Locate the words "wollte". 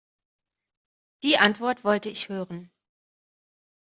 1.83-2.09